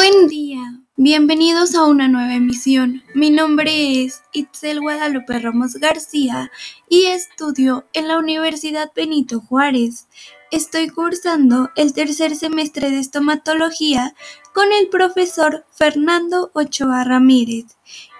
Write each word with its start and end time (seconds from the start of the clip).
Buen 0.00 0.28
día, 0.28 0.60
bienvenidos 0.96 1.74
a 1.74 1.84
una 1.86 2.06
nueva 2.06 2.36
emisión. 2.36 3.02
Mi 3.16 3.30
nombre 3.30 4.04
es 4.04 4.22
Itzel 4.32 4.80
Guadalupe 4.80 5.36
Ramos 5.40 5.74
García 5.74 6.52
y 6.88 7.06
estudio 7.06 7.84
en 7.94 8.06
la 8.06 8.16
Universidad 8.16 8.92
Benito 8.94 9.40
Juárez. 9.40 10.06
Estoy 10.52 10.88
cursando 10.88 11.70
el 11.74 11.94
tercer 11.94 12.36
semestre 12.36 12.92
de 12.92 13.00
estomatología 13.00 14.14
con 14.54 14.70
el 14.70 14.88
profesor 14.88 15.66
Fernando 15.72 16.52
Ochoa 16.54 17.02
Ramírez 17.02 17.66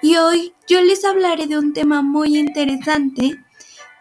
y 0.02 0.16
hoy 0.16 0.54
yo 0.66 0.82
les 0.82 1.04
hablaré 1.04 1.46
de 1.46 1.58
un 1.58 1.74
tema 1.74 2.02
muy 2.02 2.36
interesante 2.36 3.38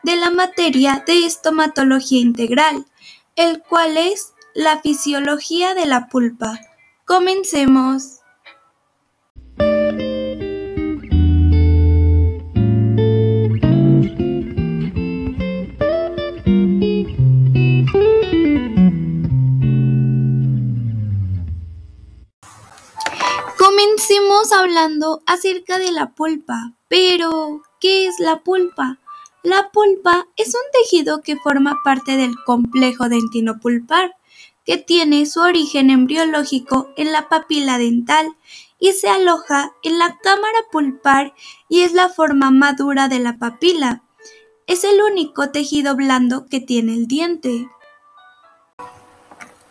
de 0.01 0.15
la 0.15 0.31
materia 0.31 1.03
de 1.05 1.27
estomatología 1.27 2.21
integral, 2.21 2.87
el 3.35 3.61
cual 3.61 3.97
es 3.97 4.33
la 4.55 4.81
fisiología 4.81 5.75
de 5.75 5.85
la 5.85 6.07
pulpa. 6.07 6.59
Comencemos. 7.07 8.19
Comencemos 23.57 24.51
hablando 24.51 25.21
acerca 25.25 25.79
de 25.79 25.93
la 25.93 26.13
pulpa. 26.13 26.73
Pero, 26.89 27.61
¿qué 27.79 28.07
es 28.07 28.19
la 28.19 28.43
pulpa? 28.43 28.99
La 29.43 29.69
pulpa 29.71 30.27
es 30.35 30.53
un 30.53 30.61
tejido 30.73 31.21
que 31.21 31.37
forma 31.37 31.77
parte 31.85 32.17
del 32.17 32.35
complejo 32.45 33.07
dentino-pulpar 33.07 34.16
que 34.67 34.77
tiene 34.77 35.25
su 35.25 35.39
origen 35.39 35.89
embriológico 35.89 36.89
en 36.97 37.13
la 37.13 37.29
papila 37.29 37.77
dental 37.77 38.27
y 38.77 38.91
se 38.91 39.07
aloja 39.07 39.71
en 39.81 39.97
la 39.97 40.17
cámara 40.21 40.59
pulpar 40.71 41.33
y 41.69 41.81
es 41.81 41.93
la 41.93 42.09
forma 42.09 42.51
madura 42.51 43.07
de 43.07 43.19
la 43.19 43.37
papila. 43.37 44.03
Es 44.67 44.83
el 44.83 45.01
único 45.01 45.51
tejido 45.51 45.95
blando 45.95 46.47
que 46.47 46.59
tiene 46.59 46.95
el 46.95 47.07
diente. 47.07 47.69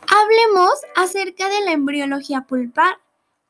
Hablemos 0.08 0.72
acerca 0.96 1.50
de 1.50 1.60
la 1.60 1.72
embriología 1.72 2.46
pulpar. 2.46 2.96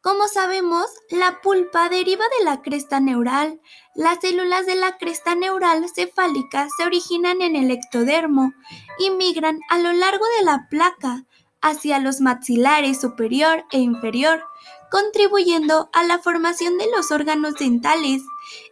Como 0.01 0.27
sabemos, 0.27 0.87
la 1.11 1.41
pulpa 1.42 1.89
deriva 1.89 2.25
de 2.39 2.45
la 2.45 2.61
cresta 2.61 2.98
neural. 2.98 3.61
Las 3.95 4.19
células 4.20 4.67
de 4.67 4.75
la 4.75 4.98
cresta 4.98 5.37
neural 5.37 5.87
cefálica 5.95 6.67
se 6.77 6.85
originan 6.85 7.41
en 7.41 7.55
el 7.55 7.70
ectodermo 7.70 8.53
y 8.98 9.11
migran 9.11 9.61
a 9.69 9.79
lo 9.79 9.92
largo 9.92 10.25
de 10.39 10.45
la 10.45 10.67
placa, 10.69 11.25
hacia 11.61 11.99
los 11.99 12.21
maxilares 12.21 13.01
superior 13.01 13.65
e 13.73 13.79
inferior, 13.79 14.43
contribuyendo 14.91 15.91
a 15.93 16.05
la 16.05 16.19
formación 16.19 16.79
de 16.79 16.87
los 16.95 17.11
órganos 17.11 17.55
dentales. 17.55 18.23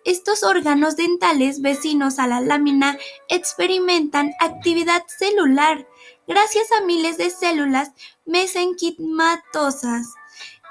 Estos 0.04 0.42
órganos 0.42 0.96
dentales 0.96 1.60
vecinos 1.60 2.18
a 2.18 2.26
la 2.26 2.40
lámina 2.40 2.96
experimentan 3.28 4.32
actividad 4.40 5.02
celular 5.18 5.86
gracias 6.26 6.70
a 6.72 6.84
miles 6.84 7.18
de 7.18 7.30
células 7.30 7.90
mesenquimatosas 8.24 10.06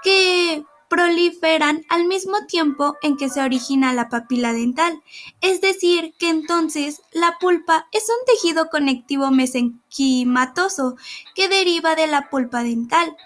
que 0.03 0.65
proliferan 0.93 1.83
al 1.89 2.05
mismo 2.05 2.45
tiempo 2.45 2.97
en 3.01 3.17
que 3.17 3.27
se 3.27 3.41
origina 3.41 3.93
la 3.93 4.09
papila 4.09 4.53
dental, 4.53 5.01
es 5.41 5.59
decir, 5.59 6.13
que 6.19 6.29
entonces 6.29 7.01
la 7.11 7.39
pulpa 7.39 7.87
es 7.91 8.03
un 8.09 8.25
tejido 8.27 8.69
conectivo 8.69 9.31
mesenquimatoso 9.31 10.95
que 11.33 11.49
deriva 11.49 11.95
de 11.95 12.05
la 12.05 12.29
pulpa 12.29 12.61
dental. 12.61 13.17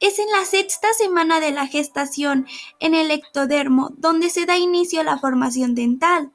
Es 0.00 0.18
en 0.18 0.30
la 0.30 0.46
sexta 0.46 0.94
semana 0.94 1.38
de 1.38 1.50
la 1.50 1.66
gestación 1.66 2.46
en 2.80 2.94
el 2.94 3.10
ectodermo 3.10 3.90
donde 3.98 4.30
se 4.30 4.46
da 4.46 4.56
inicio 4.56 5.02
a 5.02 5.04
la 5.04 5.18
formación 5.18 5.74
dental. 5.74 6.32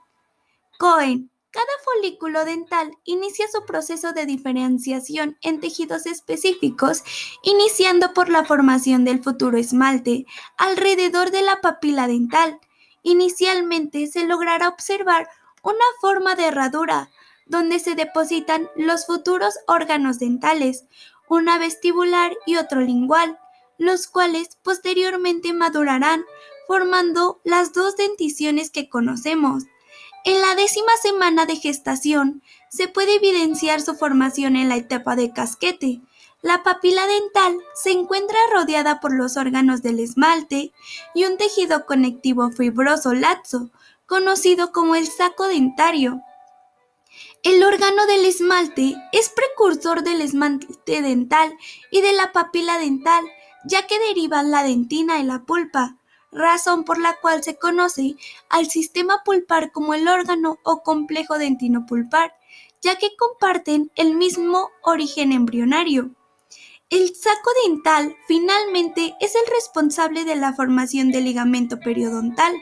Cohen 0.77 1.31
cada 1.57 1.83
folículo 1.83 2.45
dental 2.45 2.91
inicia 3.03 3.47
su 3.47 3.65
proceso 3.65 4.13
de 4.13 4.27
diferenciación 4.27 5.39
en 5.41 5.59
tejidos 5.59 6.05
específicos, 6.05 7.01
iniciando 7.41 8.13
por 8.13 8.29
la 8.29 8.45
formación 8.45 9.03
del 9.05 9.23
futuro 9.23 9.57
esmalte 9.57 10.27
alrededor 10.55 11.31
de 11.31 11.41
la 11.41 11.59
papila 11.59 12.07
dental. 12.07 12.59
Inicialmente 13.01 14.05
se 14.05 14.27
logrará 14.27 14.67
observar 14.67 15.29
una 15.63 15.83
forma 15.99 16.35
de 16.35 16.45
herradura, 16.45 17.09
donde 17.47 17.79
se 17.79 17.95
depositan 17.95 18.69
los 18.75 19.07
futuros 19.07 19.55
órganos 19.65 20.19
dentales, 20.19 20.85
una 21.27 21.57
vestibular 21.57 22.37
y 22.45 22.57
otro 22.57 22.81
lingual, 22.81 23.39
los 23.79 24.05
cuales 24.05 24.59
posteriormente 24.61 25.53
madurarán, 25.53 26.23
formando 26.67 27.41
las 27.43 27.73
dos 27.73 27.97
denticiones 27.97 28.69
que 28.69 28.89
conocemos. 28.89 29.63
En 30.27 30.41
la 30.41 30.55
décima 30.55 30.91
semana 31.01 31.45
de 31.45 31.55
gestación 31.55 32.43
se 32.67 32.89
puede 32.89 33.15
evidenciar 33.15 33.79
su 33.79 33.95
formación 33.95 34.57
en 34.57 34.67
la 34.67 34.75
etapa 34.75 35.15
de 35.15 35.31
casquete. 35.31 36.01
La 36.41 36.63
papila 36.63 37.07
dental 37.07 37.57
se 37.73 37.91
encuentra 37.91 38.37
rodeada 38.51 38.99
por 38.99 39.15
los 39.15 39.37
órganos 39.37 39.83
del 39.83 40.01
esmalte 40.01 40.73
y 41.15 41.23
un 41.23 41.37
tejido 41.37 41.85
conectivo 41.85 42.51
fibroso 42.51 43.13
lazo, 43.13 43.69
conocido 44.05 44.73
como 44.73 44.95
el 44.95 45.07
saco 45.07 45.47
dentario. 45.47 46.19
El 47.41 47.63
órgano 47.63 48.05
del 48.05 48.25
esmalte 48.25 48.97
es 49.13 49.29
precursor 49.29 50.03
del 50.03 50.19
esmalte 50.19 51.01
dental 51.01 51.55
y 51.89 52.01
de 52.01 52.11
la 52.11 52.33
papila 52.33 52.77
dental, 52.79 53.23
ya 53.63 53.87
que 53.87 53.97
derivan 53.97 54.51
la 54.51 54.63
dentina 54.63 55.19
y 55.19 55.23
la 55.23 55.45
pulpa 55.45 55.95
razón 56.31 56.83
por 56.83 56.99
la 56.99 57.17
cual 57.19 57.43
se 57.43 57.57
conoce 57.57 58.15
al 58.49 58.69
sistema 58.69 59.23
pulpar 59.23 59.71
como 59.71 59.93
el 59.93 60.07
órgano 60.07 60.59
o 60.63 60.83
complejo 60.83 61.37
dentino-pulpar, 61.37 62.33
ya 62.81 62.97
que 62.97 63.15
comparten 63.15 63.91
el 63.95 64.15
mismo 64.15 64.69
origen 64.83 65.31
embrionario. 65.31 66.11
El 66.89 67.13
saco 67.15 67.49
dental 67.65 68.15
finalmente 68.27 69.15
es 69.19 69.35
el 69.35 69.41
responsable 69.53 70.23
de 70.23 70.35
la 70.37 70.53
formación 70.53 71.11
del 71.11 71.25
ligamento 71.25 71.79
periodontal, 71.79 72.53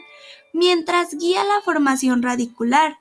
mientras 0.52 1.16
guía 1.16 1.44
la 1.44 1.60
formación 1.60 2.22
radicular. 2.22 2.98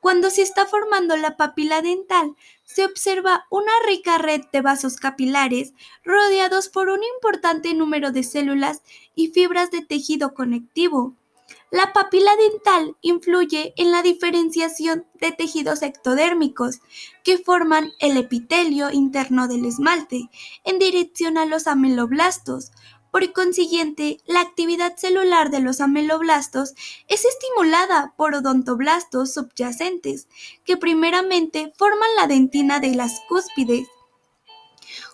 Cuando 0.00 0.30
se 0.30 0.42
está 0.42 0.66
formando 0.66 1.16
la 1.16 1.36
papila 1.36 1.80
dental, 1.80 2.34
se 2.64 2.84
observa 2.84 3.46
una 3.50 3.72
rica 3.86 4.18
red 4.18 4.42
de 4.52 4.60
vasos 4.60 4.96
capilares 4.96 5.74
rodeados 6.04 6.68
por 6.68 6.88
un 6.88 7.00
importante 7.14 7.74
número 7.74 8.10
de 8.10 8.22
células 8.22 8.82
y 9.14 9.28
fibras 9.28 9.70
de 9.70 9.82
tejido 9.82 10.34
conectivo. 10.34 11.14
La 11.70 11.92
papila 11.92 12.30
dental 12.36 12.96
influye 13.00 13.74
en 13.76 13.90
la 13.90 14.02
diferenciación 14.02 15.06
de 15.14 15.32
tejidos 15.32 15.82
ectodérmicos 15.82 16.80
que 17.22 17.38
forman 17.38 17.92
el 17.98 18.16
epitelio 18.16 18.90
interno 18.90 19.48
del 19.48 19.64
esmalte 19.64 20.30
en 20.64 20.78
dirección 20.78 21.36
a 21.36 21.46
los 21.46 21.66
ameloblastos, 21.66 22.70
por 23.14 23.32
consiguiente, 23.32 24.18
la 24.26 24.40
actividad 24.40 24.96
celular 24.96 25.52
de 25.52 25.60
los 25.60 25.80
ameloblastos 25.80 26.74
es 27.06 27.24
estimulada 27.24 28.12
por 28.16 28.34
odontoblastos 28.34 29.34
subyacentes, 29.34 30.26
que 30.64 30.76
primeramente 30.76 31.72
forman 31.78 32.08
la 32.16 32.26
dentina 32.26 32.80
de 32.80 32.96
las 32.96 33.20
cúspides. 33.28 33.86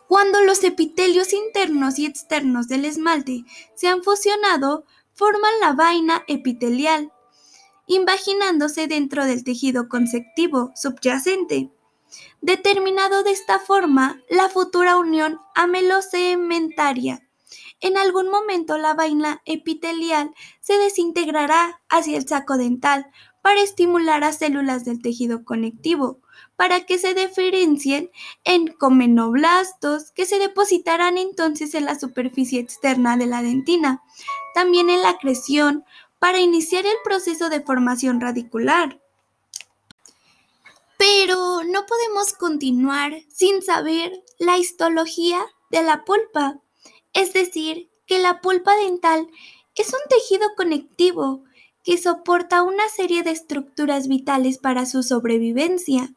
Cuando 0.09 0.43
los 0.43 0.65
epitelios 0.65 1.35
internos 1.35 1.99
y 1.99 2.07
externos 2.07 2.69
del 2.69 2.87
esmalte 2.87 3.45
se 3.75 3.89
han 3.89 4.03
fusionado, 4.03 4.87
forman 5.13 5.53
la 5.61 5.75
vaina 5.75 6.25
epitelial, 6.27 7.13
invaginándose 7.87 8.87
dentro 8.87 9.27
del 9.27 9.45
tejido 9.45 9.91
conceptivo 9.91 10.73
subyacente. 10.75 11.71
Determinado 12.41 13.25
de 13.25 13.33
esta 13.33 13.59
forma 13.59 14.23
la 14.31 14.49
futura 14.49 14.97
unión 14.97 15.39
amelocementaria 15.55 17.27
en 17.81 17.97
algún 17.97 18.29
momento 18.29 18.79
la 18.79 18.95
vaina 18.95 19.43
epitelial 19.45 20.35
se 20.61 20.77
desintegrará 20.77 21.81
hacia 21.89 22.19
el 22.19 22.29
saco 22.29 22.57
dental 22.57 23.11
para 23.43 23.63
estimular 23.63 24.23
a 24.23 24.33
células 24.33 24.85
del 24.85 25.01
tejido 25.01 25.45
conectivo, 25.45 26.21
para 26.57 26.85
que 26.85 26.99
se 26.99 27.15
diferencien 27.15 28.11
en 28.45 28.69
comenoblastos 28.69 30.11
que 30.13 30.27
se 30.27 30.39
depositarán 30.39 31.17
entonces 31.17 31.75
en 31.75 31.87
la 31.87 31.99
superficie 31.99 32.61
externa 32.61 33.17
de 33.17 33.27
la 33.27 33.43
dentina, 33.43 34.03
también 34.55 34.91
en 34.91 35.03
la 35.03 35.11
acreción, 35.11 35.85
para 36.19 36.39
iniciar 36.41 36.85
el 36.85 36.97
proceso 37.03 37.49
de 37.49 37.63
formación 37.63 38.21
radicular. 38.21 39.01
Pero 40.99 41.65
no 41.65 41.87
podemos 41.87 42.35
continuar 42.35 43.15
sin 43.29 43.63
saber 43.63 44.13
la 44.39 44.59
histología 44.59 45.41
de 45.71 45.83
la 45.83 46.05
pulpa 46.05 46.61
es 47.13 47.33
decir, 47.33 47.91
que 48.07 48.19
la 48.19 48.41
pulpa 48.41 48.75
dental 48.77 49.29
es 49.77 49.89
un 49.89 50.01
tejido 50.09 50.49
conectivo 50.57 51.45
que 51.83 51.97
soporta 51.97 52.63
una 52.63 52.89
serie 52.89 53.23
de 53.23 53.31
estructuras 53.31 54.09
vitales 54.09 54.59
para 54.59 54.85
su 54.85 55.03
sobrevivencia. 55.03 56.13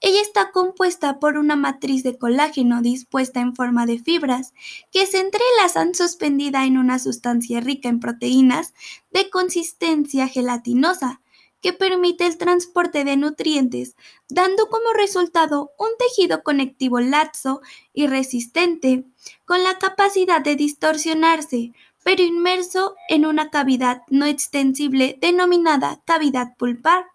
Ella 0.00 0.20
está 0.20 0.50
compuesta 0.50 1.18
por 1.18 1.36
una 1.36 1.56
matriz 1.56 2.02
de 2.02 2.16
colágeno 2.16 2.82
dispuesta 2.82 3.40
en 3.40 3.54
forma 3.54 3.86
de 3.86 3.98
fibras 3.98 4.52
que 4.90 5.06
se 5.06 5.20
entrelazan 5.20 5.94
suspendida 5.94 6.64
en 6.64 6.78
una 6.78 6.98
sustancia 6.98 7.60
rica 7.60 7.88
en 7.88 8.00
proteínas 8.00 8.74
de 9.10 9.30
consistencia 9.30 10.28
gelatinosa 10.28 11.20
que 11.60 11.72
permite 11.72 12.26
el 12.26 12.38
transporte 12.38 13.04
de 13.04 13.16
nutrientes, 13.16 13.96
dando 14.28 14.68
como 14.68 14.92
resultado 14.92 15.72
un 15.78 15.88
tejido 15.98 16.42
conectivo 16.42 17.00
laxo 17.00 17.60
y 17.92 18.06
resistente, 18.06 19.04
con 19.44 19.62
la 19.62 19.78
capacidad 19.78 20.40
de 20.40 20.56
distorsionarse, 20.56 21.72
pero 22.04 22.22
inmerso 22.22 22.94
en 23.08 23.26
una 23.26 23.50
cavidad 23.50 24.02
no 24.08 24.26
extensible 24.26 25.18
denominada 25.20 26.00
cavidad 26.04 26.56
pulpar. 26.56 27.06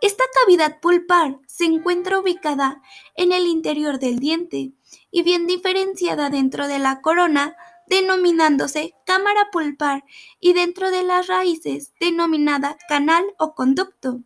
Esta 0.00 0.24
cavidad 0.40 0.80
pulpar 0.80 1.38
se 1.46 1.64
encuentra 1.64 2.18
ubicada 2.18 2.82
en 3.14 3.32
el 3.32 3.46
interior 3.46 3.98
del 3.98 4.18
diente 4.18 4.72
y 5.10 5.22
bien 5.22 5.46
diferenciada 5.46 6.30
dentro 6.30 6.66
de 6.66 6.78
la 6.78 7.00
corona, 7.00 7.56
denominándose 7.92 8.94
cámara 9.04 9.48
pulpar, 9.52 10.02
y 10.40 10.54
dentro 10.54 10.90
de 10.90 11.02
las 11.02 11.26
raíces, 11.26 11.92
denominada 12.00 12.78
canal 12.88 13.22
o 13.38 13.54
conducto. 13.54 14.22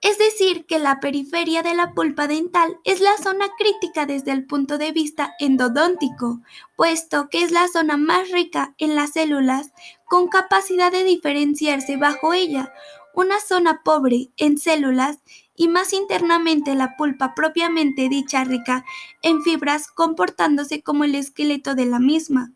Es 0.00 0.18
decir, 0.18 0.66
que 0.66 0.80
la 0.80 0.98
periferia 0.98 1.62
de 1.62 1.74
la 1.74 1.92
pulpa 1.92 2.26
dental 2.26 2.80
es 2.84 3.00
la 3.00 3.16
zona 3.18 3.46
crítica 3.56 4.04
desde 4.04 4.32
el 4.32 4.46
punto 4.46 4.78
de 4.78 4.90
vista 4.90 5.34
endodóntico, 5.38 6.40
puesto 6.74 7.28
que 7.28 7.42
es 7.42 7.52
la 7.52 7.68
zona 7.68 7.96
más 7.96 8.30
rica 8.30 8.74
en 8.78 8.96
las 8.96 9.12
células 9.12 9.72
con 10.06 10.26
capacidad 10.26 10.90
de 10.90 11.04
diferenciarse 11.04 11.96
bajo 11.96 12.32
ella, 12.32 12.72
una 13.14 13.38
zona 13.38 13.82
pobre 13.84 14.30
en 14.38 14.58
células 14.58 15.18
y 15.60 15.68
más 15.68 15.92
internamente 15.92 16.74
la 16.74 16.96
pulpa 16.96 17.34
propiamente 17.34 18.08
dicha 18.08 18.44
rica 18.44 18.82
en 19.20 19.42
fibras 19.42 19.88
comportándose 19.88 20.82
como 20.82 21.04
el 21.04 21.14
esqueleto 21.14 21.74
de 21.74 21.84
la 21.84 21.98
misma. 21.98 22.50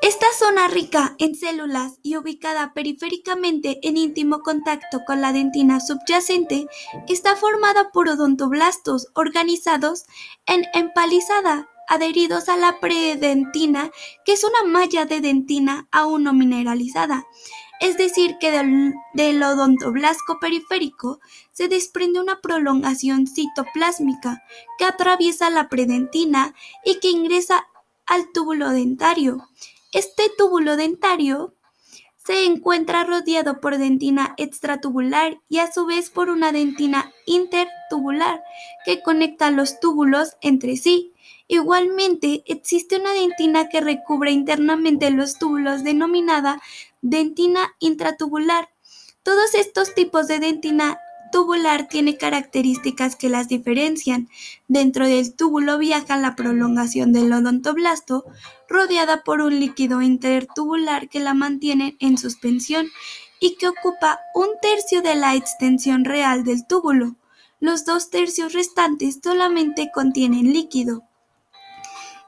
Esta 0.00 0.26
zona 0.38 0.68
rica 0.68 1.16
en 1.18 1.34
células 1.34 1.98
y 2.04 2.16
ubicada 2.16 2.72
periféricamente 2.74 3.80
en 3.82 3.96
íntimo 3.96 4.42
contacto 4.42 5.00
con 5.04 5.20
la 5.20 5.32
dentina 5.32 5.80
subyacente 5.80 6.68
está 7.08 7.34
formada 7.34 7.90
por 7.90 8.08
odontoblastos 8.08 9.08
organizados 9.14 10.04
en 10.46 10.64
empalizada 10.74 11.68
adheridos 11.88 12.48
a 12.48 12.56
la 12.56 12.78
predentina, 12.78 13.90
que 14.24 14.34
es 14.34 14.44
una 14.44 14.62
malla 14.62 15.06
de 15.06 15.20
dentina 15.20 15.88
aún 15.90 16.22
no 16.22 16.32
mineralizada. 16.32 17.26
Es 17.80 17.96
decir, 17.96 18.36
que 18.38 18.52
del, 18.52 19.42
odontoblasco 19.42 20.38
periférico 20.38 21.18
se 21.52 21.66
desprende 21.66 22.20
una 22.20 22.40
prolongación 22.40 23.26
citoplásmica 23.26 24.42
que 24.78 24.84
atraviesa 24.84 25.48
la 25.48 25.70
predentina 25.70 26.54
y 26.84 27.00
que 27.00 27.08
ingresa 27.08 27.66
al 28.06 28.30
túbulo 28.32 28.68
dentario. 28.68 29.48
Este 29.92 30.30
túbulo 30.36 30.76
dentario 30.76 31.54
se 32.18 32.44
encuentra 32.44 33.04
rodeado 33.04 33.60
por 33.60 33.78
dentina 33.78 34.34
extratubular 34.36 35.40
y 35.48 35.58
a 35.58 35.72
su 35.72 35.86
vez 35.86 36.10
por 36.10 36.28
una 36.28 36.52
dentina 36.52 37.10
intertubular 37.24 38.42
que 38.84 39.02
conecta 39.02 39.50
los 39.50 39.80
túbulos 39.80 40.36
entre 40.42 40.76
sí. 40.76 41.14
Igualmente, 41.48 42.44
existe 42.46 43.00
una 43.00 43.12
dentina 43.12 43.68
que 43.68 43.80
recubre 43.80 44.30
internamente 44.30 45.10
los 45.10 45.38
túbulos 45.38 45.82
denominada 45.82 46.60
dentina 47.02 47.74
intratubular. 47.78 48.70
Todos 49.22 49.54
estos 49.54 49.94
tipos 49.94 50.28
de 50.28 50.40
dentina 50.40 50.98
tubular 51.30 51.88
tiene 51.88 52.16
características 52.16 53.16
que 53.16 53.28
las 53.28 53.48
diferencian. 53.48 54.28
Dentro 54.68 55.06
del 55.06 55.34
túbulo 55.34 55.78
viaja 55.78 56.16
la 56.16 56.34
prolongación 56.36 57.12
del 57.12 57.32
odontoblasto, 57.32 58.24
rodeada 58.68 59.22
por 59.22 59.40
un 59.40 59.58
líquido 59.60 60.02
intertubular 60.02 61.08
que 61.08 61.20
la 61.20 61.34
mantiene 61.34 61.96
en 62.00 62.18
suspensión 62.18 62.88
y 63.40 63.56
que 63.56 63.68
ocupa 63.68 64.20
un 64.34 64.48
tercio 64.60 65.02
de 65.02 65.14
la 65.14 65.34
extensión 65.34 66.04
real 66.04 66.44
del 66.44 66.66
túbulo. 66.66 67.16
Los 67.58 67.84
dos 67.84 68.10
tercios 68.10 68.52
restantes 68.52 69.20
solamente 69.22 69.90
contienen 69.94 70.52
líquido. 70.52 71.04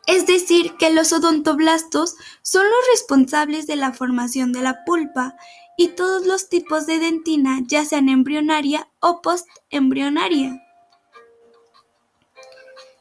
Es 0.07 0.27
decir, 0.27 0.77
que 0.79 0.91
los 0.91 1.13
odontoblastos 1.13 2.17
son 2.43 2.65
los 2.65 2.89
responsables 2.93 3.67
de 3.67 3.77
la 3.77 3.93
formación 3.93 4.53
de 4.53 4.63
la 4.63 4.85
pulpa 4.85 5.37
y 5.77 5.89
todos 5.89 6.27
los 6.27 6.49
tipos 6.49 6.87
de 6.87 6.99
dentina, 6.99 7.61
ya 7.67 7.85
sean 7.85 8.09
embrionaria 8.09 8.89
o 9.01 9.23
postembrionaria. 9.23 10.63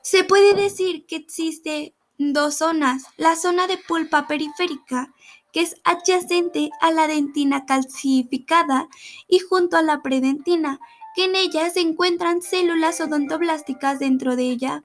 Se 0.01 0.24
puede 0.24 0.53
decir 0.53 1.06
que 1.06 1.15
existe 1.15 1.94
dos 2.18 2.57
zonas, 2.57 3.04
la 3.18 3.36
zona 3.36 3.68
de 3.68 3.77
pulpa 3.77 4.27
periférica, 4.27 5.13
que 5.51 5.62
es 5.62 5.75
adyacente 5.83 6.69
a 6.80 6.92
la 6.92 7.07
dentina 7.07 7.65
calcificada 7.65 8.88
y 9.27 9.39
junto 9.39 9.77
a 9.77 9.81
la 9.81 10.01
predentina, 10.01 10.80
que 11.15 11.25
en 11.25 11.36
ella 11.36 11.69
se 11.69 11.81
encuentran 11.81 12.42
células 12.42 13.01
odontoblásticas 13.01 14.00
dentro 14.00 14.36
de 14.36 14.44
ella, 14.44 14.83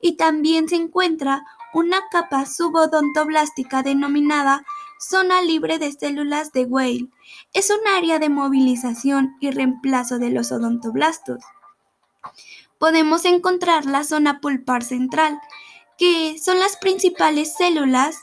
y 0.00 0.16
también 0.16 0.68
se 0.68 0.76
encuentra 0.76 1.44
una 1.76 2.08
capa 2.08 2.46
subodontoblástica 2.46 3.82
denominada 3.82 4.64
zona 4.98 5.42
libre 5.42 5.78
de 5.78 5.92
células 5.92 6.50
de 6.52 6.64
Weil. 6.64 7.10
Es 7.52 7.68
un 7.68 7.86
área 7.86 8.18
de 8.18 8.30
movilización 8.30 9.36
y 9.40 9.50
reemplazo 9.50 10.18
de 10.18 10.30
los 10.30 10.52
odontoblastos. 10.52 11.44
Podemos 12.78 13.26
encontrar 13.26 13.84
la 13.84 14.04
zona 14.04 14.40
pulpar 14.40 14.84
central, 14.84 15.38
que 15.98 16.38
son 16.42 16.60
las 16.60 16.78
principales 16.78 17.54
células 17.54 18.16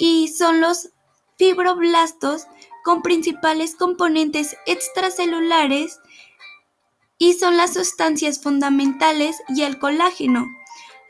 y 0.00 0.26
son 0.26 0.60
los 0.60 0.90
fibroblastos 1.38 2.48
con 2.82 3.02
principales 3.02 3.76
componentes 3.76 4.56
extracelulares 4.66 6.00
y 7.16 7.34
son 7.34 7.56
las 7.56 7.74
sustancias 7.74 8.42
fundamentales 8.42 9.36
y 9.46 9.62
el 9.62 9.78
colágeno. 9.78 10.48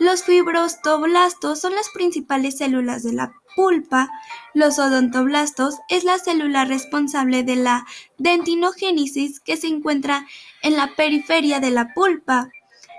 Los 0.02 0.24
fibroblastos 0.24 1.60
son 1.60 1.76
las 1.76 1.88
principales 1.90 2.58
células 2.58 3.04
de 3.04 3.12
la 3.12 3.32
pulpa. 3.54 4.10
Los 4.52 4.80
odontoblastos 4.80 5.76
es 5.88 6.02
la 6.02 6.18
célula 6.18 6.64
responsable 6.64 7.44
de 7.44 7.54
la 7.54 7.86
dentinogénesis 8.18 9.38
que 9.38 9.56
se 9.56 9.68
encuentra 9.68 10.26
en 10.62 10.76
la 10.76 10.96
periferia 10.96 11.60
de 11.60 11.70
la 11.70 11.94
pulpa. 11.94 12.50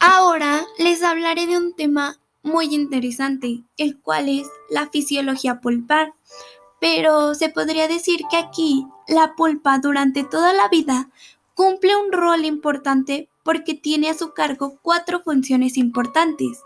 Ahora 0.00 0.66
les 0.78 1.02
hablaré 1.02 1.46
de 1.46 1.58
un 1.58 1.74
tema 1.74 2.16
muy 2.42 2.74
interesante, 2.74 3.64
el 3.76 4.00
cual 4.00 4.30
es 4.30 4.48
la 4.70 4.88
fisiología 4.88 5.60
pulpar. 5.60 6.14
Pero 6.80 7.34
se 7.34 7.50
podría 7.50 7.86
decir 7.86 8.22
que 8.30 8.38
aquí 8.38 8.86
la 9.06 9.34
pulpa 9.34 9.78
durante 9.78 10.24
toda 10.24 10.54
la 10.54 10.68
vida 10.68 11.10
cumple 11.54 11.96
un 11.96 12.12
rol 12.12 12.46
importante 12.46 13.28
porque 13.42 13.74
tiene 13.74 14.08
a 14.08 14.14
su 14.14 14.32
cargo 14.32 14.78
cuatro 14.80 15.20
funciones 15.20 15.76
importantes. 15.76 16.62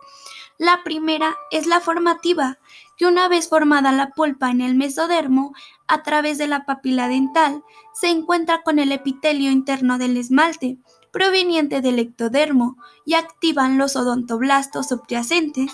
La 0.56 0.84
primera 0.84 1.34
es 1.50 1.66
la 1.66 1.80
formativa, 1.80 2.58
que 2.96 3.06
una 3.06 3.26
vez 3.26 3.48
formada 3.48 3.90
la 3.90 4.10
pulpa 4.10 4.52
en 4.52 4.60
el 4.60 4.76
mesodermo, 4.76 5.52
a 5.88 6.04
través 6.04 6.38
de 6.38 6.46
la 6.46 6.64
papila 6.64 7.08
dental, 7.08 7.64
se 7.92 8.10
encuentra 8.10 8.62
con 8.62 8.78
el 8.78 8.92
epitelio 8.92 9.50
interno 9.50 9.98
del 9.98 10.16
esmalte, 10.16 10.78
proveniente 11.14 11.80
del 11.80 12.00
ectodermo, 12.00 12.76
y 13.06 13.14
activan 13.14 13.78
los 13.78 13.94
odontoblastos 13.94 14.88
subyacentes, 14.88 15.70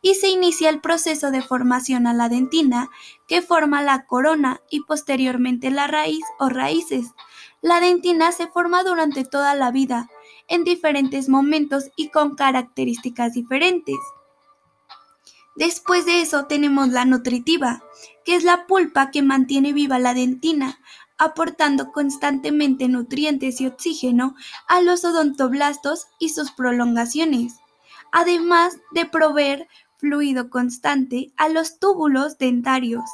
y 0.00 0.14
se 0.14 0.28
inicia 0.28 0.70
el 0.70 0.80
proceso 0.80 1.32
de 1.32 1.42
formación 1.42 2.06
a 2.06 2.14
la 2.14 2.28
dentina, 2.28 2.90
que 3.26 3.42
forma 3.42 3.82
la 3.82 4.06
corona 4.06 4.60
y 4.70 4.82
posteriormente 4.84 5.72
la 5.72 5.88
raíz 5.88 6.24
o 6.38 6.48
raíces. 6.48 7.08
La 7.60 7.80
dentina 7.80 8.30
se 8.30 8.46
forma 8.46 8.84
durante 8.84 9.24
toda 9.24 9.56
la 9.56 9.72
vida, 9.72 10.08
en 10.46 10.62
diferentes 10.62 11.28
momentos 11.28 11.90
y 11.96 12.10
con 12.10 12.36
características 12.36 13.32
diferentes. 13.32 13.96
Después 15.56 16.06
de 16.06 16.20
eso 16.20 16.46
tenemos 16.46 16.88
la 16.90 17.04
nutritiva, 17.04 17.82
que 18.24 18.36
es 18.36 18.44
la 18.44 18.66
pulpa 18.66 19.10
que 19.10 19.22
mantiene 19.22 19.72
viva 19.72 19.98
la 19.98 20.14
dentina, 20.14 20.78
aportando 21.18 21.92
constantemente 21.92 22.88
nutrientes 22.88 23.60
y 23.60 23.66
oxígeno 23.66 24.34
a 24.68 24.80
los 24.80 25.04
odontoblastos 25.04 26.06
y 26.18 26.30
sus 26.30 26.50
prolongaciones, 26.50 27.54
además 28.12 28.78
de 28.92 29.06
proveer 29.06 29.68
fluido 29.96 30.50
constante 30.50 31.32
a 31.36 31.48
los 31.48 31.78
túbulos 31.78 32.38
dentarios. 32.38 33.04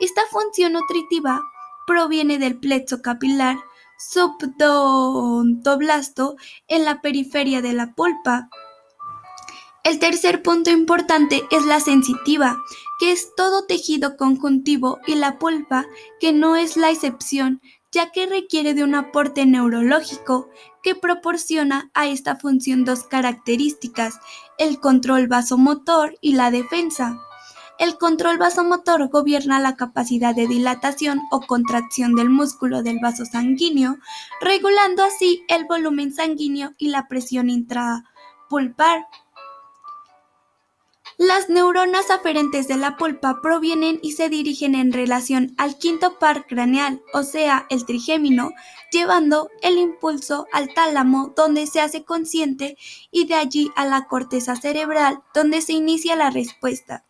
Esta 0.00 0.22
función 0.30 0.72
nutritiva 0.74 1.40
proviene 1.86 2.38
del 2.38 2.58
plexo 2.58 3.02
capilar 3.02 3.56
subdontoblasto 3.98 6.36
en 6.68 6.84
la 6.84 7.00
periferia 7.00 7.62
de 7.62 7.72
la 7.72 7.94
pulpa. 7.94 8.50
El 9.84 9.98
tercer 9.98 10.42
punto 10.42 10.70
importante 10.70 11.42
es 11.50 11.66
la 11.66 11.78
sensitiva, 11.78 12.56
que 12.98 13.12
es 13.12 13.34
todo 13.36 13.66
tejido 13.66 14.16
conjuntivo 14.16 14.98
y 15.06 15.14
la 15.14 15.38
pulpa, 15.38 15.84
que 16.20 16.32
no 16.32 16.56
es 16.56 16.78
la 16.78 16.90
excepción, 16.90 17.60
ya 17.92 18.10
que 18.10 18.26
requiere 18.26 18.72
de 18.72 18.82
un 18.82 18.94
aporte 18.94 19.44
neurológico 19.44 20.48
que 20.82 20.94
proporciona 20.94 21.90
a 21.92 22.06
esta 22.06 22.36
función 22.36 22.86
dos 22.86 23.04
características, 23.04 24.18
el 24.56 24.80
control 24.80 25.28
vasomotor 25.28 26.16
y 26.22 26.32
la 26.32 26.50
defensa. 26.50 27.18
El 27.78 27.98
control 27.98 28.38
vasomotor 28.38 29.10
gobierna 29.10 29.60
la 29.60 29.76
capacidad 29.76 30.34
de 30.34 30.46
dilatación 30.46 31.20
o 31.30 31.42
contracción 31.42 32.14
del 32.14 32.30
músculo 32.30 32.82
del 32.82 33.00
vaso 33.00 33.26
sanguíneo, 33.26 33.98
regulando 34.40 35.04
así 35.04 35.44
el 35.48 35.66
volumen 35.66 36.10
sanguíneo 36.10 36.72
y 36.78 36.88
la 36.88 37.06
presión 37.06 37.50
intrapulpar. 37.50 39.06
Las 41.16 41.48
neuronas 41.48 42.10
aferentes 42.10 42.66
de 42.66 42.76
la 42.76 42.96
pulpa 42.96 43.40
provienen 43.40 44.00
y 44.02 44.12
se 44.12 44.28
dirigen 44.28 44.74
en 44.74 44.92
relación 44.92 45.54
al 45.58 45.78
quinto 45.78 46.18
par 46.18 46.44
craneal, 46.48 47.02
o 47.12 47.22
sea, 47.22 47.66
el 47.70 47.86
trigémino, 47.86 48.50
llevando 48.90 49.48
el 49.62 49.78
impulso 49.78 50.48
al 50.52 50.74
tálamo, 50.74 51.32
donde 51.36 51.68
se 51.68 51.80
hace 51.80 52.04
consciente, 52.04 52.76
y 53.12 53.26
de 53.26 53.34
allí 53.34 53.70
a 53.76 53.86
la 53.86 54.08
corteza 54.08 54.56
cerebral, 54.56 55.22
donde 55.32 55.60
se 55.60 55.74
inicia 55.74 56.16
la 56.16 56.30
respuesta. 56.30 57.04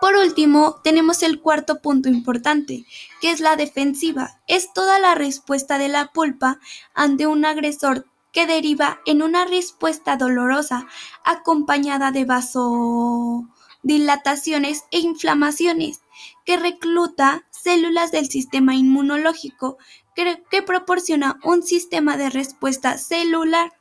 Por 0.00 0.14
último, 0.14 0.80
tenemos 0.84 1.24
el 1.24 1.40
cuarto 1.40 1.80
punto 1.80 2.08
importante, 2.08 2.84
que 3.20 3.32
es 3.32 3.40
la 3.40 3.56
defensiva. 3.56 4.40
Es 4.46 4.72
toda 4.72 5.00
la 5.00 5.16
respuesta 5.16 5.78
de 5.78 5.88
la 5.88 6.12
pulpa 6.12 6.60
ante 6.94 7.26
un 7.26 7.44
agresor 7.44 8.06
que 8.34 8.46
deriva 8.46 9.00
en 9.06 9.22
una 9.22 9.46
respuesta 9.46 10.18
dolorosa 10.18 10.86
acompañada 11.24 12.10
de 12.10 12.26
vasodilataciones 12.26 14.84
e 14.90 14.98
inflamaciones 14.98 16.02
que 16.44 16.58
recluta 16.58 17.46
células 17.50 18.12
del 18.12 18.28
sistema 18.28 18.74
inmunológico 18.74 19.78
que, 20.14 20.62
proporciona 20.62 21.38
un 21.44 21.62
sistema 21.62 22.16
de 22.16 22.28
respuesta 22.28 22.98
celular. 22.98 23.72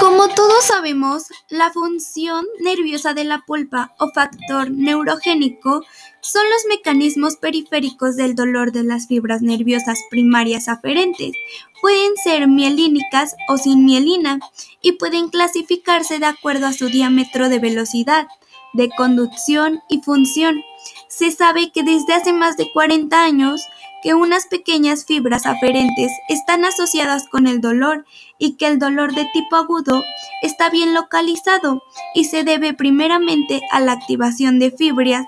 Como 0.00 0.28
todos 0.28 0.64
sabemos, 0.64 1.24
la 1.48 1.70
función 1.70 2.44
nerviosa 2.60 3.14
de 3.14 3.24
la 3.24 3.42
pulpa 3.46 3.94
o 3.98 4.10
factor 4.12 4.70
neurogénico 4.70 5.82
son 6.20 6.42
los 6.50 6.64
mecanismos 6.68 7.36
periféricos 7.36 8.16
del 8.16 8.34
dolor 8.34 8.72
de 8.72 8.82
las 8.82 9.06
fibras 9.06 9.42
nerviosas 9.42 9.98
primarias 10.10 10.68
aferentes. 10.68 11.32
Pueden 11.80 12.16
ser 12.16 12.48
mielínicas 12.48 13.36
o 13.48 13.58
sin 13.58 13.84
mielina 13.84 14.38
y 14.80 14.92
pueden 14.92 15.28
clasificarse 15.28 16.18
de 16.18 16.26
acuerdo 16.26 16.66
a 16.66 16.72
su 16.72 16.88
diámetro 16.88 17.48
de 17.48 17.58
velocidad, 17.58 18.26
de 18.72 18.90
conducción 18.96 19.80
y 19.88 20.00
función. 20.00 20.62
Se 21.08 21.30
sabe 21.30 21.70
que 21.70 21.82
desde 21.82 22.14
hace 22.14 22.32
más 22.32 22.56
de 22.56 22.70
40 22.72 23.22
años 23.22 23.62
que 24.06 24.14
unas 24.14 24.46
pequeñas 24.46 25.04
fibras 25.04 25.46
aferentes 25.46 26.12
están 26.28 26.64
asociadas 26.64 27.26
con 27.28 27.48
el 27.48 27.60
dolor 27.60 28.06
y 28.38 28.52
que 28.52 28.68
el 28.68 28.78
dolor 28.78 29.12
de 29.12 29.26
tipo 29.32 29.56
agudo 29.56 30.00
está 30.42 30.70
bien 30.70 30.94
localizado 30.94 31.82
y 32.14 32.26
se 32.26 32.44
debe 32.44 32.72
primeramente 32.72 33.62
a 33.72 33.80
la 33.80 33.90
activación 33.90 34.60
de 34.60 34.70
fibras 34.70 35.26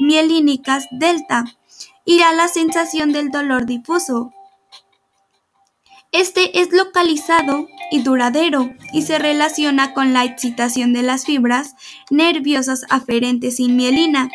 mielínicas 0.00 0.86
delta 0.90 1.44
y 2.06 2.22
a 2.22 2.32
la 2.32 2.48
sensación 2.48 3.12
del 3.12 3.30
dolor 3.30 3.66
difuso. 3.66 4.32
Este 6.10 6.60
es 6.60 6.72
localizado 6.72 7.68
y 7.90 8.00
duradero 8.00 8.70
y 8.94 9.02
se 9.02 9.18
relaciona 9.18 9.92
con 9.92 10.14
la 10.14 10.24
excitación 10.24 10.94
de 10.94 11.02
las 11.02 11.26
fibras 11.26 11.74
nerviosas 12.08 12.86
aferentes 12.88 13.56
sin 13.56 13.76
mielina 13.76 14.30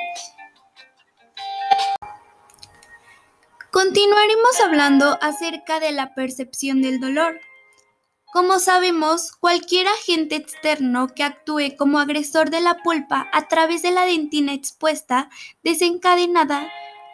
Continuaremos 3.72 4.60
hablando 4.66 5.20
acerca 5.22 5.80
de 5.80 5.92
la 5.92 6.16
percepción 6.16 6.82
del 6.82 7.00
dolor. 7.00 7.40
Como 8.34 8.58
sabemos, 8.58 9.32
cualquier 9.32 9.88
agente 9.88 10.36
externo 10.36 11.10
que 11.14 11.24
actúe 11.24 11.76
como 11.78 12.00
agresor 12.00 12.50
de 12.50 12.62
la 12.62 12.82
pulpa 12.82 13.30
a 13.32 13.48
través 13.48 13.84
de 13.84 13.92
la 13.92 14.06
dentina 14.06 14.54
expuesta 14.54 15.30
desencadenada 15.64 16.68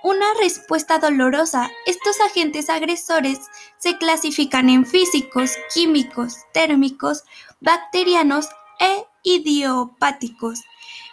una 0.06 0.28
respuesta 0.40 1.00
dolorosa. 1.00 1.70
Estos 1.88 2.22
agentes 2.22 2.70
agresores 2.70 3.40
se 3.78 3.98
clasifican 3.98 4.70
en 4.70 4.86
físicos, 4.86 5.58
químicos, 5.74 6.38
térmicos, 6.54 7.24
bacterianos 7.60 8.48
e 8.80 9.04
idiopáticos. 9.24 10.62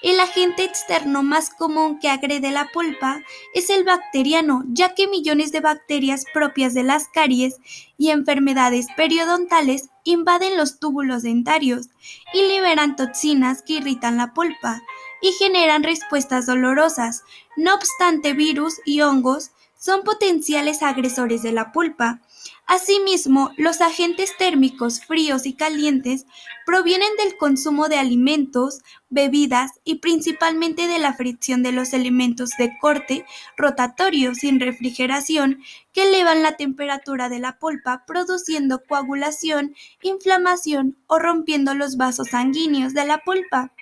El 0.03 0.19
agente 0.19 0.65
externo 0.65 1.23
más 1.23 1.51
común 1.51 2.01
que 2.01 2.09
agrede 2.09 2.51
la 2.51 2.69
pulpa 2.73 3.23
es 3.55 3.71
el 3.71 3.85
bacteriano, 3.85 4.65
ya 4.67 4.95
que 4.95 5.07
millones 5.07 5.53
de 5.53 5.61
bacterias 5.61 6.25
propias 6.35 6.75
de 6.75 6.83
las 6.83 7.07
caries 7.09 7.59
y 7.97 8.11
enfermedades 8.11 8.89
periodontales 8.97 9.91
invaden 10.03 10.57
los 10.57 10.81
túbulos 10.81 11.23
dentarios 11.23 11.89
y 12.35 12.43
liberan 12.49 12.97
toxinas 12.97 13.63
que 13.63 13.75
irritan 13.75 14.17
la 14.17 14.35
pulpa 14.35 14.83
y 15.21 15.31
generan 15.33 15.85
respuestas 15.85 16.47
dolorosas. 16.47 17.23
No 17.57 17.73
obstante, 17.75 18.33
virus 18.33 18.81
y 18.85 19.03
hongos 19.03 19.53
son 19.79 20.03
potenciales 20.03 20.83
agresores 20.83 21.43
de 21.43 21.53
la 21.53 21.71
pulpa 21.71 22.21
Asimismo, 22.67 23.51
los 23.57 23.81
agentes 23.81 24.37
térmicos 24.39 25.05
fríos 25.05 25.47
y 25.47 25.55
calientes 25.55 26.27
provienen 26.65 27.11
del 27.19 27.37
consumo 27.37 27.89
de 27.89 27.99
alimentos, 27.99 28.83
bebidas 29.11 29.73
y 29.85 29.97
principalmente 29.97 30.87
de 30.87 30.99
la 30.99 31.13
fricción 31.13 31.63
de 31.63 31.73
los 31.73 31.93
elementos 31.93 32.51
de 32.59 32.73
corte 32.81 33.27
rotatorio 33.57 34.35
sin 34.35 34.61
refrigeración 34.61 35.61
que 35.93 36.05
elevan 36.05 36.43
la 36.43 36.57
temperatura 36.57 37.29
de 37.29 37.41
la 37.41 37.59
pulpa 37.59 38.05
produciendo 38.07 38.83
coagulación, 38.89 39.75
inflamación 40.01 40.97
o 41.09 41.19
rompiendo 41.19 41.75
los 41.75 41.97
vasos 41.97 42.29
sanguíneos 42.29 42.95
de 42.95 43.05
la 43.05 43.19
pulpa. 43.19 43.73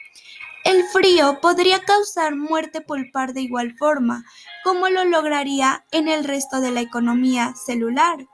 El 0.64 0.84
frío 0.84 1.38
podría 1.40 1.80
causar 1.80 2.34
muerte 2.34 2.80
pulpar 2.80 3.34
de 3.34 3.42
igual 3.42 3.76
forma, 3.76 4.24
como 4.64 4.88
lo 4.88 5.04
lograría 5.04 5.84
en 5.90 6.08
el 6.08 6.24
resto 6.24 6.60
de 6.60 6.70
la 6.70 6.80
economía 6.80 7.54
celular. 7.54 8.26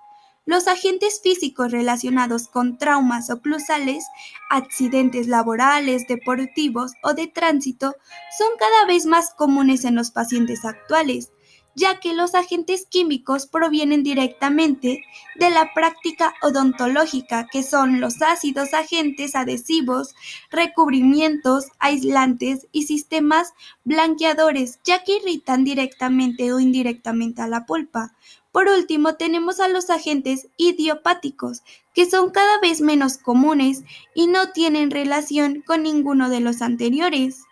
Los 0.47 0.69
agentes 0.69 1.21
físicos 1.25 1.73
relacionados 1.73 2.47
con 2.47 2.79
traumas 2.79 3.31
oclusales, 3.31 4.05
accidentes 4.49 5.27
laborales, 5.27 6.07
deportivos 6.07 6.93
o 7.03 7.15
de 7.15 7.27
tránsito 7.27 7.97
son 8.39 8.51
cada 8.57 8.87
vez 8.87 9.07
más 9.07 9.35
comunes 9.35 9.85
en 9.85 9.97
los 9.97 10.13
pacientes 10.13 10.65
actuales, 10.65 11.33
ya 11.75 11.99
que 11.99 12.15
los 12.15 12.37
agentes 12.37 12.87
químicos 12.87 13.49
provienen 13.49 14.05
directamente 14.05 15.03
de 15.35 15.51
la 15.51 15.75
práctica 15.75 16.33
odontológica, 16.43 17.49
que 17.51 17.65
son 17.65 18.01
los 18.01 18.23
ácidos 18.23 18.73
agentes 18.73 19.35
adhesivos, 19.35 20.15
recubrimientos, 20.51 21.67
aislantes 21.81 22.69
y 22.71 22.85
sistemas 22.85 23.53
blanqueadores, 23.83 24.79
ya 24.85 25.03
que 25.03 25.17
irritan 25.17 25.65
directamente 25.65 26.53
o 26.53 26.61
indirectamente 26.61 27.43
a 27.43 27.49
la 27.49 27.67
pulpa. 27.67 28.15
Por 28.57 28.71
último, 28.71 29.17
tenemos 29.17 29.61
a 29.61 29.69
los 29.69 29.91
agentes 29.91 30.49
idiopáticos, 30.57 31.63
que 31.93 32.09
son 32.09 32.31
cada 32.31 32.59
vez 32.61 32.81
menos 32.81 33.19
comunes 33.19 33.83
y 34.15 34.29
no 34.29 34.51
tienen 34.53 34.91
relación 34.91 35.61
con 35.61 35.83
ninguno 35.83 36.31
de 36.31 36.41
los 36.41 36.63
anteriores. 36.63 37.43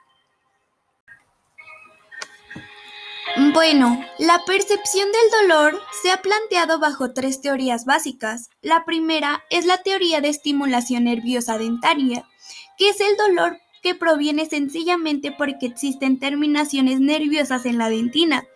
Bueno, 3.53 4.03
la 4.19 4.41
percepción 4.47 5.07
del 5.13 5.43
dolor 5.43 5.79
se 6.03 6.11
ha 6.11 6.23
planteado 6.23 6.79
bajo 6.79 7.13
tres 7.13 7.43
teorías 7.43 7.85
básicas. 7.85 8.49
La 8.63 8.87
primera 8.87 9.45
es 9.51 9.67
la 9.67 9.83
teoría 9.83 10.23
de 10.23 10.31
estimulación 10.31 11.05
nerviosa 11.05 11.59
dentaria, 11.59 12.27
que 12.79 12.89
es 12.89 13.01
el 13.03 13.15
dolor 13.19 13.59
que 13.85 13.95
proviene 13.95 14.47
sencillamente 14.47 15.31
porque 15.31 15.67
existen 15.67 16.19
terminaciones 16.19 17.00
nerviosas 17.00 17.67
en 17.67 17.76
la 17.76 17.91
dentina. 17.91 18.47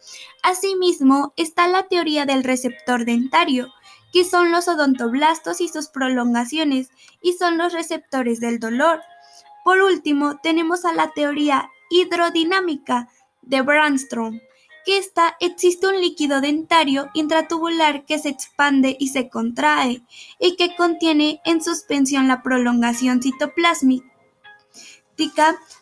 Asimismo, 0.43 1.35
está 1.37 1.69
la 1.69 1.83
teoría 1.83 2.25
del 2.25 2.45
receptor 2.45 3.05
dentario, 3.05 3.69
que 4.11 4.25
son 4.25 4.51
los 4.51 4.69
odontoblastos 4.69 5.61
y 5.61 5.69
sus 5.69 5.89
prolongaciones, 5.89 6.89
y 7.21 7.35
son 7.35 7.59
los 7.59 7.75
receptores 7.75 8.41
del 8.41 8.59
dolor. 8.59 9.03
Por 9.67 9.83
último, 9.83 10.39
tenemos 10.43 10.87
a 10.87 10.95
la 10.95 11.11
teoría 11.11 11.69
hidrodinámica 11.91 13.11
de 13.43 13.61
Brandstrom, 13.61 14.41
que 14.87 14.97
está 14.97 15.37
existe 15.41 15.89
un 15.89 16.01
líquido 16.01 16.41
dentario 16.41 17.11
intratubular 17.13 18.07
que 18.07 18.19
se 18.19 18.31
expande 18.31 18.97
y 18.99 19.09
se 19.09 19.29
contrae, 19.29 20.01
y 20.41 20.57
que 20.57 20.75
contiene 20.75 21.43
en 21.45 21.63
suspensión 21.63 22.29
la 22.29 22.43
prolongación 22.43 23.21
citoplásmica 23.21 24.18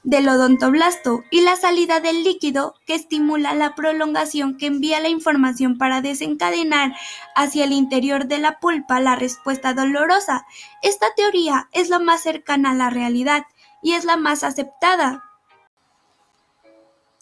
del 0.02 0.28
odontoblasto 0.28 1.22
y 1.30 1.42
la 1.42 1.56
salida 1.56 2.00
del 2.00 2.24
líquido 2.24 2.74
que 2.86 2.94
estimula 2.94 3.54
la 3.54 3.74
prolongación 3.74 4.56
que 4.56 4.66
envía 4.66 4.98
la 5.00 5.08
información 5.08 5.76
para 5.76 6.00
desencadenar 6.00 6.94
hacia 7.34 7.64
el 7.64 7.72
interior 7.72 8.26
de 8.26 8.38
la 8.38 8.58
pulpa 8.60 8.98
la 8.98 9.14
respuesta 9.14 9.74
dolorosa. 9.74 10.46
Esta 10.82 11.06
teoría 11.14 11.68
es 11.72 11.90
la 11.90 11.98
más 11.98 12.22
cercana 12.22 12.70
a 12.70 12.74
la 12.74 12.88
realidad 12.88 13.44
y 13.82 13.92
es 13.92 14.04
la 14.04 14.16
más 14.16 14.42
aceptada. 14.42 15.22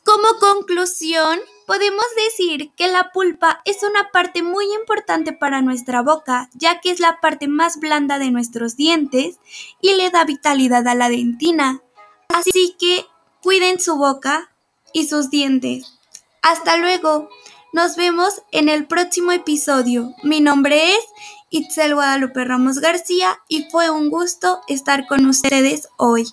Como 0.04 0.38
conclusión, 0.38 1.40
podemos 1.66 2.04
decir 2.26 2.72
que 2.76 2.88
la 2.88 3.10
pulpa 3.10 3.60
es 3.64 3.82
una 3.82 4.10
parte 4.12 4.42
muy 4.42 4.66
importante 4.72 5.32
para 5.32 5.62
nuestra 5.62 6.02
boca, 6.02 6.48
ya 6.52 6.80
que 6.80 6.90
es 6.90 7.00
la 7.00 7.20
parte 7.20 7.48
más 7.48 7.80
blanda 7.80 8.18
de 8.18 8.30
nuestros 8.30 8.76
dientes 8.76 9.40
y 9.80 9.94
le 9.94 10.10
da 10.10 10.24
vitalidad 10.24 10.86
a 10.86 10.94
la 10.94 11.08
dentina. 11.08 11.83
Así 12.28 12.76
que 12.78 13.06
cuiden 13.42 13.80
su 13.80 13.96
boca 13.96 14.50
y 14.92 15.06
sus 15.06 15.30
dientes. 15.30 15.98
Hasta 16.42 16.76
luego. 16.76 17.28
Nos 17.72 17.96
vemos 17.96 18.42
en 18.52 18.68
el 18.68 18.86
próximo 18.86 19.32
episodio. 19.32 20.14
Mi 20.22 20.40
nombre 20.40 20.92
es 20.92 21.04
Itzel 21.50 21.94
Guadalupe 21.94 22.44
Ramos 22.44 22.78
García 22.78 23.40
y 23.48 23.64
fue 23.68 23.90
un 23.90 24.10
gusto 24.10 24.60
estar 24.68 25.08
con 25.08 25.26
ustedes 25.26 25.88
hoy. 25.96 26.24